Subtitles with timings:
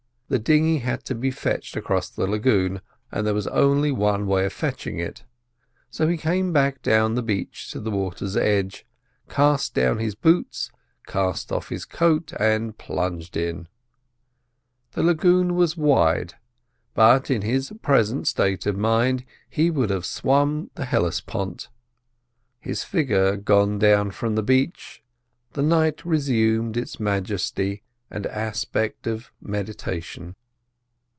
[0.31, 2.79] The dinghy had to be fetched across the lagoon,
[3.11, 5.25] and there was only one way of fetching it.
[5.89, 8.85] So he came back down the beach to the water's edge,
[9.27, 10.71] cast down his boots,
[11.05, 13.67] cast off his coat, and plunged in.
[14.93, 16.35] The lagoon was wide,
[16.93, 21.67] but in his present state of mind he would have swum the Hellespont.
[22.61, 25.03] His figure gone from the beach,
[25.51, 27.83] the night resumed its majesty
[28.13, 30.35] and aspect of meditation.